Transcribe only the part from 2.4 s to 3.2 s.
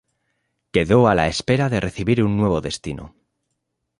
destino.